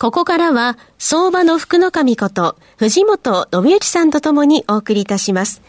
[0.00, 5.60] ここからは相場の福の神こと藤本信之さんとともにお送りいたします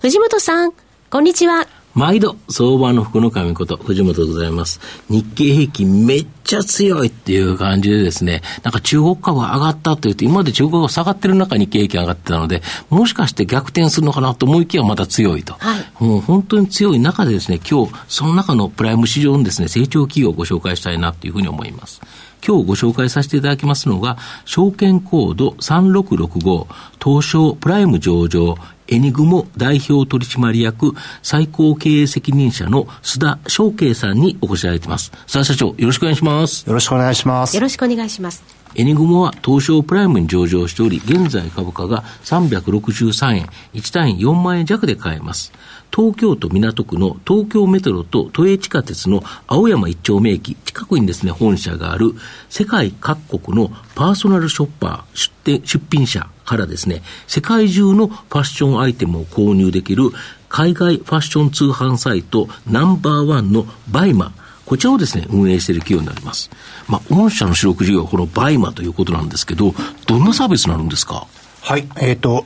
[0.00, 0.72] 藤本さん
[1.08, 4.80] こんにちは毎度、相場の福の神こと、藤本でございます。
[5.08, 12.60] 日経平均めっちゃ強いっていう感じでですね、なんか中国株上がったと言って、今まで中国株下がってる中に日経平均上がってたので、
[12.90, 15.54] もしかして逆転するのかなと思いきやまた強いと。
[15.54, 22.02] はい、もう本当に強い中でですね、今日、その中のプライム市場のですね、成長企業をご紹介したいなというふうに思います。
[22.46, 26.66] 今日ご紹介させていただきますのが、証券コード3665、
[27.02, 28.56] 東証プライム上場、
[28.88, 35.10] エニグモ代表取締役最高経営責任者の須田翔慶さんにお越しいただいています。
[35.26, 36.64] 須田社長、よろしくお願いします。
[36.68, 37.56] よろしくお願いします。
[37.56, 38.44] よろしくお願いします。
[38.78, 45.52] エニグモは東証プライムに上場しており、現在株価が363円、1単位4万円弱で買えます。
[45.96, 52.12] 東京都港区の東京メトロと都営地下鉄の青山一丁目駅近くにですね、本社がある
[52.50, 60.10] 世界各国のパーソナルショッパー出店、出品者からですね、世界中のファッションアイテムを購入できる
[60.50, 64.32] 海外ファッション通販サイトナンバーワンのバイマ
[64.66, 66.50] こちらをですね、運営している企業になります。
[66.88, 69.74] まあ、御社の主力事業はこのバイマということなんですけど、
[70.06, 71.26] どんなサービスになるんですか？
[71.62, 71.88] はい。
[71.96, 72.44] えっ、ー、と、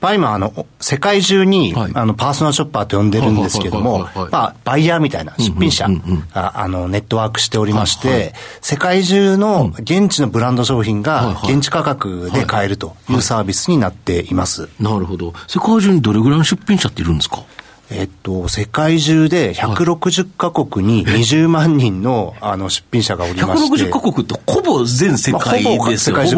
[0.00, 5.88] バイマの、世界中に、はい、あの、パーソナルショッパーと呼んでるんですけども、まあ、バイヤーみたいな出品者
[6.32, 14.68] が、あの、ネットワークしておりまして、はいはい、世界中の現地のブランド商品が現地価格で買えるというサービスになっています。
[14.80, 15.34] なるほど。
[15.46, 17.42] 世界中にどれぐらいの出品者っているんですか？
[17.92, 23.84] えっと、世界中で160カ国に20万人のあの出品者がおりまして。
[23.86, 26.36] 160カ国ってほぼ全世界ですよ、まあ、ほぼ世界中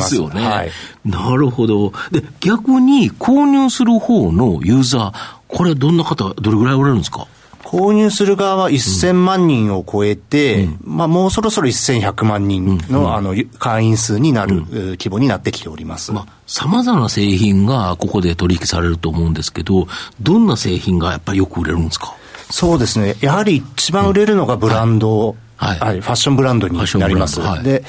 [0.00, 0.44] すよね。
[0.44, 0.70] はい、
[1.04, 1.92] なるほど。
[2.10, 5.14] で、逆に購入する方のユーザー、
[5.46, 7.28] これはどんな方、どれぐらいおられるんですか？
[7.68, 16.10] 購入する側は1000万人を超えて、うん、まあもうそろそろ1100万人の、うん、あの会員数になる、規模になってきております。
[16.12, 19.86] まあ様々な製品がここで取引されると思うんですけど、
[20.22, 22.16] どんな製品がやっぱりよく売れるんですか？
[22.50, 23.16] そうですね。
[23.20, 27.38] やはり一番売れるのがブランド、はい、はい、ファッションブランドになります。
[27.42, 27.84] はい、で、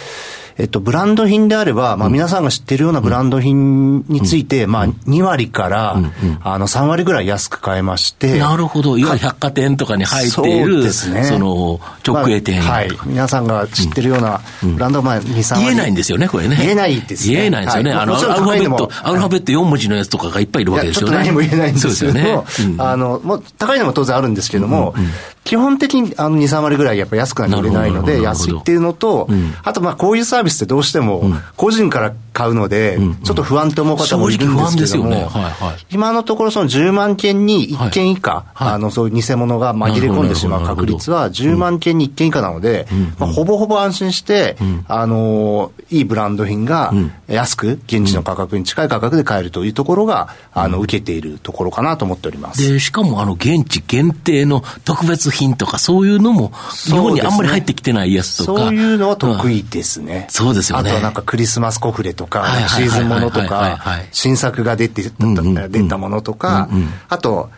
[0.60, 5.96] えっと、ブランド品であれば、まあ、皆さんが知っているようなブランド品について、まあ、2割から、
[6.44, 8.38] あの、3割ぐらい安く買えまして。
[8.38, 8.98] なるほど。
[8.98, 11.24] いわゆる百貨店とかに入っている、そうですね。
[11.24, 12.90] その、直営店、はい。
[13.06, 15.64] 皆さんが知ってるようなブランド、まあ、2、3割。
[15.64, 16.58] 言えないんですよね、これね。
[16.60, 17.36] 言えないですね。
[17.36, 17.94] 言えないんですよね。
[17.94, 21.14] あの、アルファベット、アルファベット4文字のやつとかがいっぱいいるわけですよね。
[21.14, 22.46] ちょっと何も言えないんですけど、
[22.80, 24.94] あの、もう、高いのも当然あるんですけども、
[25.44, 29.28] 基本的にあの2、3割ぐらいやっぱ安くなきゃいけないので、安いっていうのと、
[29.64, 31.24] あとまあこういうサービスってどうしても、
[31.56, 35.30] 個人から買うので、ちょっと不安って思う方もいるんですけども、
[35.92, 44.56] 今のところその10万件に1件以下、あのそういう偽物が紛れ込んでしまう確率は10万件に1件以下なので、まあ、ほぼほぼ安心して、
[44.88, 46.94] あの、いいブランド品が
[47.28, 52.72] 安く、現地の価格に近い価格で買えるというところが、あの、受けているところかなと思っております。
[52.72, 56.54] で、しかもあの、現地限定の特別品とかそういうのも、
[56.86, 58.62] 日本にあんまり入ってきてないやつとか。
[58.62, 60.28] そういうのは得意ですね。
[60.30, 60.90] そうですよね。
[60.90, 63.80] あとはなんかクリスマスコフレとか、シーズンものとか、
[64.12, 66.70] 新作が出て、出たものとか、
[67.10, 67.50] あと、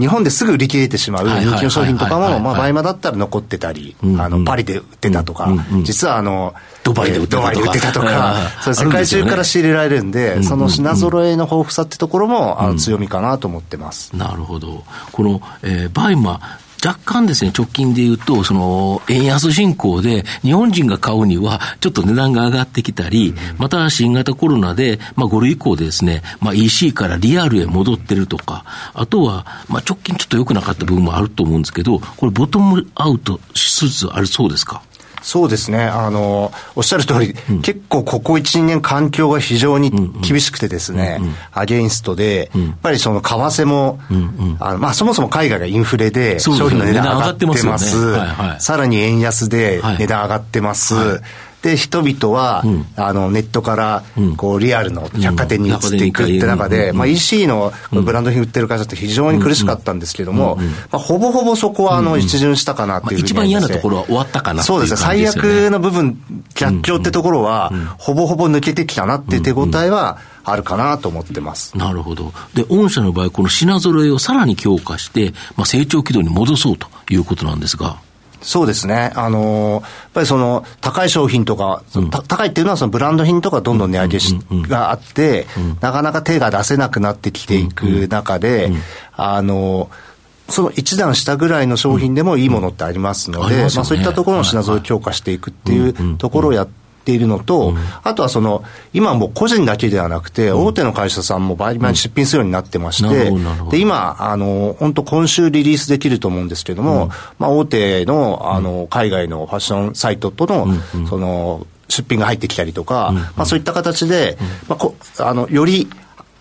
[0.00, 5.52] 日本ですぐ売り切れてしまう人気の商品とかも、まあ、バイマだったら残ってたり、あの、パリで売ってたとか、
[5.82, 7.36] 実はあの、ドバイで売って
[7.80, 14.16] たとか、そ世界中から仕入れられるんで、その品揃えの豊富さってところも、あの、強みかなと思ってます。
[14.16, 14.84] なるほど。
[15.12, 16.40] この、えー、バイマ、
[16.84, 34.82] 若干ですね、直近で言うと、その、円安進行で、日本人が買うには、ちょっと値段が上がってきたり、また新型コロナで、まあ5類移行でですね、まあ EC からリアルへ戻ってるとか、あとは、まあ直近ちょっと良くなかった部分もあると思うんですけど、これボトムアウトしつつあるそうですか？
[35.22, 35.84] そうですね。
[35.84, 39.90] あの、おっしゃる通り、うん、結構ここ1、2年環境が非常に
[40.22, 47.90] 厳しくてですね、うんうん、アゲインストで、やっぱりその為替も、うんうん、あのまあそもそも海外がインフレで商品の値段上がってます。
[47.90, 48.18] すね。
[48.18, 50.94] はいはい、さらに円安で値段上がってます。
[50.94, 51.20] はいはい
[51.62, 54.02] で、人々は、うん、あの、ネットから、
[54.36, 60.00] こう、リアルの百貨店に移っていくって中で、まあ、EC のブランド品売ってる会社って非常に苦しかったん。
[60.00, 64.96] ですけども、まあ、ほぼほぼそこは、あの、一巡したかなっていうふうに、一番嫌なところは終わったかなそうですね。
[64.96, 66.20] 最悪の部分、
[66.54, 71.76] 逆境ってところは、ほぼほぼ抜けてきたなっていう手応えは、あるかなと思ってます。
[71.76, 72.32] なるほど。
[72.54, 77.98] で、御社の場合、この品揃えをさらに強化して、まあ、成長軌道に戻そうということなんですが。
[78.42, 79.12] そうですね。
[79.14, 85.46] あのー、やっぱりその、高い商品とか、うん、高いっていうのはそのブランド品とかどんどん値上げし、があって、
[85.80, 88.72] なかなか手が出せなくなってきていく中で、
[89.16, 90.10] あのー
[90.50, 93.60] その一段下ぐらいの商品でもいいものってありますので、うん。
[93.60, 96.68] まあ、そういったところの品揃え強化していくっていうところをやっ
[97.10, 97.74] ているのと、
[98.04, 98.62] あとはその、
[98.92, 103.32] 今もう個人だけではなくて、大手の会社さんも倍々に出品するようになってまして、
[103.70, 110.68] で、今、あの、本当今週リリースできると思うんですけれども、まあ、大手の、あの、海外のファッションサイトとの、
[111.08, 115.88] その、出品が入ってきたりとか、まあ、そういった形で、まあ、こあのより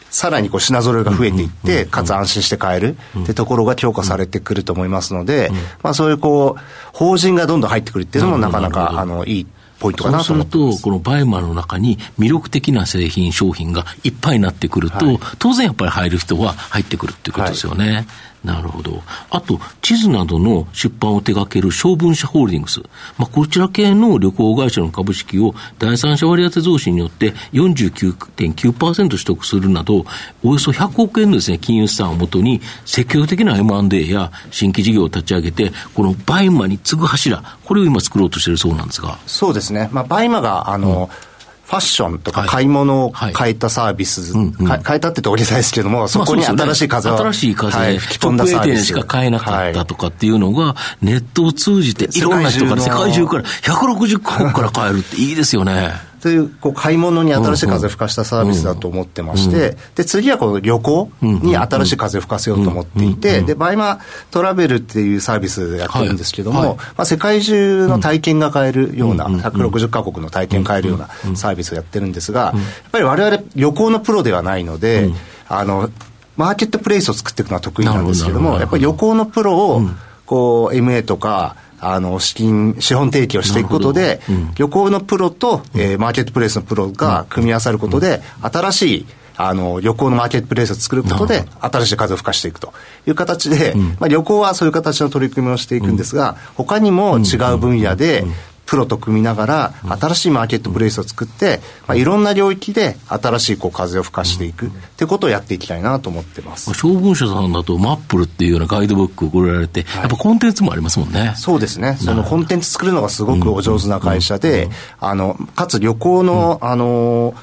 [0.09, 5.51] さらにこう品揃えが増えていって、かつ安心して買えるってところが強化されてくると思いますので、
[5.83, 6.61] まあそういうこう、
[6.93, 9.47] 法人がどんどん入ってくるっていうのもなかなか、あの、いい
[9.79, 17.93] ポイントかなと思ってそうすると、このバイマの中に魅力的な製品、商品がいっぱいになってくると、はい、当然やっぱり入る人は入ってくるっていうことですよね。
[17.93, 18.07] はい
[18.43, 19.01] なるほど。
[19.29, 22.81] あと、地図などの出版を手掛ける昭文社ホールディングス。
[23.17, 30.05] まあ、こちら系の旅行会社の株式を第三者割当増資によって49.9%取得するなど、
[30.43, 39.19] およそ100億円のですね、金融資産をもとに積極的な M&A や新規事業を立ち上げて、このバイマに次ぐ柱、これを今作ろうとしているそうなんですが。
[39.27, 39.89] そうですね。
[39.91, 41.28] まあ、バイマが、あの、うん
[41.69, 48.85] ファッションとか買い物を変えたサービス、変えたって言うと大げさですけども、そこに新しい風を、新しい風で吹き込んだサービス。
[48.85, 56.08] しか買えなかったとかっていうのが、ネットを通じていろんな人から、世界中から160カ国から買えるっていいですよね。
[56.21, 63.99] という、こう、買い物に新しい風を吹かしたサービスだと思ってまして、で、次はこの旅行に新しい風を吹かせようと思っていて、で、バイマ
[64.31, 75.09] トラベルっていうサービスやってるんですけども、まあ、世界中の体験が買えるような、160カ国の体験買えるようなサービスをやってるんですが、やっぱり我々旅行のプロではないので、
[75.47, 75.89] あの、
[76.35, 79.81] マーケットプレイスを作っていくのは得意なんですけども、やっぱり旅行のプロを、
[80.25, 89.05] こう、MA とか、あの、資金、資本提供していくことで、うん、旅行のプロと、えー、マーケットプレイスのプロが組み合わさることで、新しい、
[89.37, 92.73] あの、旅行のマーケットプレイスを作ることで、新しい風を吹かしていくと
[93.07, 98.25] いう形で、まあ、旅行はそういう形の取り組みをしていくんですが、他にも違う分野で、
[98.69, 106.71] プロと組みながら、新しいマーケットプレイスを作って、まあ、いろんな領域で新しいこう風を吹かしていくってことをやっていきたいなと思ってます。
[106.75, 111.33] 将軍社さんだと、マップルっていうようなガイドブックを送られて、やっぱコンテンツもありますもんね。
[111.35, 111.97] そうですね。
[111.99, 114.69] そのコンテンツ作るのがすごくお上手な会社で、
[114.99, 117.33] あの、かつ旅行の、あの、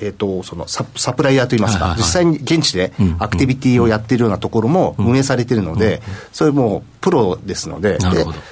[0.00, 6.00] えーと、そのササプライヤーといいますか、はいはいはい、実際に現地でアクティビティをやっているようなところも運営されているので、
[6.32, 7.98] それもプロですのでで、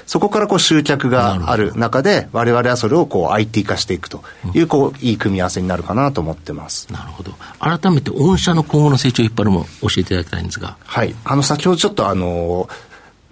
[0.06, 4.22] そこからこう集客がある中で、われわれはそれをこう IT 化していくと
[4.54, 6.93] いう、こういい組み合わせになるかなと思ってます。
[6.93, 7.32] なるほど。
[7.60, 10.76] 改めて、御社の今後の成長を引っ張るも教えていただきたいんですが。
[10.84, 11.14] はい。
[11.25, 12.69] あの、先ほどちょっとあの、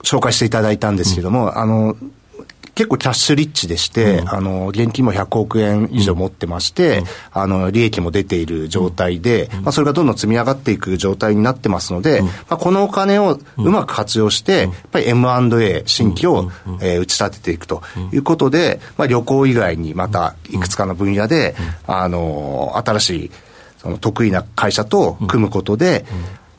[0.03, 1.97] 紹介していただいたんですけども、うん、あの、
[2.75, 16.51] 結構キャッシュリッチでして、うん、あの、現金も100億円以上持ってまして、うん、あの、利益も出ている状態で、まあ、それがどんどん積み上がっていく状態になってますので、まあ、このお金をうまく活用して、やっぱり M&A、新規を、
[16.81, 17.83] えー、打ち立てていくと
[18.13, 21.55] いうことで、まあ、旅行以外にまたいくつかの分野で、
[21.87, 23.31] あの、新しい、
[23.79, 26.05] その得意な会社と組むことで、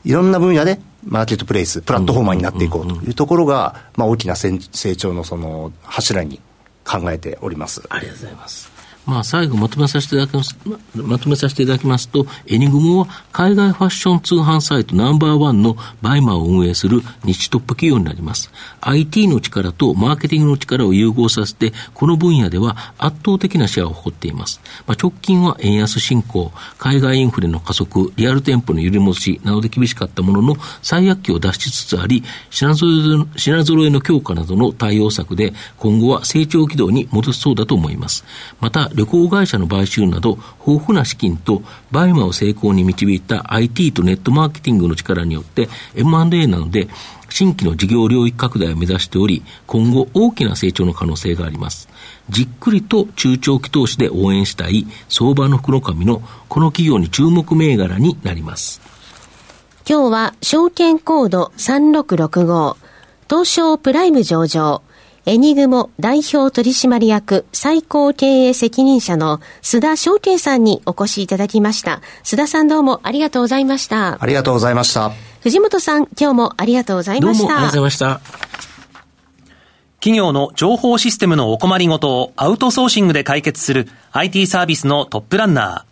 [0.04, 4.58] いろんな分野でマーケットプレイス、プラットフォーマーになっていこうというところが、まあ、大きな成
[4.96, 6.40] 長のその柱に
[6.84, 7.82] 考えております。
[7.88, 8.75] ありがとうございます。
[9.06, 10.56] まあ、最後まとめさせていただきます、
[10.94, 18.50] まとめさせていただきますと、エニグモは海外ファッション通販サイトナンバーワンのバイマーを運営するニッチトップ企業になります。
[18.80, 24.60] IT の力とマーケティングの力を融合させて、この分野では圧倒的なシェアを誇っています。
[24.86, 38.24] まあ、直近は円安進行、海外インフレの加速、リアル店舗の揺り戻しなどで厳しかったものの、最悪期を脱しつつあり、品揃え品揃えの強化などの対応策で、今後は成長軌道に戻しそうだと思います。
[38.60, 41.62] また、旅行会社の買収など、豊富な資金と
[41.92, 46.88] バイマを成功に導いた IT とネットマーケティングの力によって M&A なので、
[47.28, 51.88] 新規の事業領域拡大を目指しており、今後大きな成長の可能性があります。
[52.30, 58.80] じっくりと中長期投資で応援したい相場の福の神のこの企業に注目銘柄になります。
[59.88, 62.76] 今日は証券コード3665
[63.28, 64.82] 東証プライム上場
[65.28, 72.00] エニグモ代表取締役最高経営責任者の須田将啓さんにお越しいただきました。
[72.22, 74.22] 須田さんどうもありがとうございました。
[74.22, 75.10] ありがとうございました。
[75.40, 77.42] 藤本さん、今日もありがとうございました。
[77.42, 78.20] どうもありがとうございました。
[79.98, 85.86] 企業の情報システムのお困りごとをアウトソーシングで解決する IT サービスのトップランナ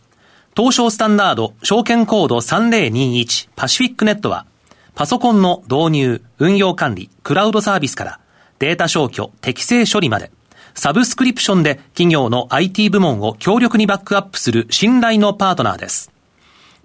[0.55, 0.57] ー。
[0.57, 4.47] 東証スタンダード証券コード3021パシフィックネットは
[4.95, 8.21] パソコンの導入、運用管理、クラウドサービスから
[8.65, 10.31] データ消去、適正処理まで、
[10.75, 16.11] サブスクリプションで企業の IT 部門を強力にバックアップする信頼のパートナーです。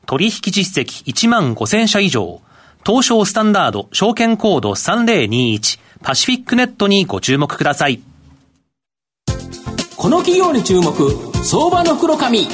[0.06, 2.42] 取引実績1万5000社以上、
[2.86, 8.02] 東証スタンダード証券コード3021パシフィックネットにご注目ください。
[9.96, 10.94] この企業に注目、
[11.46, 12.46] 相場の袋紙。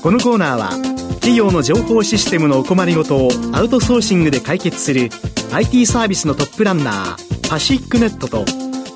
[0.00, 0.70] このコーナーは
[1.14, 5.10] 企業の情報システムのお困りごとをアウトソーシングで解決する
[5.52, 8.44] IT サービスのトップランナーパシックネットと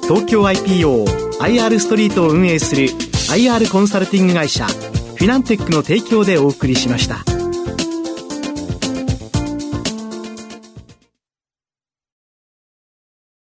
[0.03, 2.89] 東京 IPOIR ストリートを運営する
[3.31, 7.40] IR コンサルティング会社フィナンテックの提供でお送りしました。